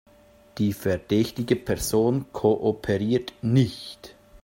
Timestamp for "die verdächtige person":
0.57-2.25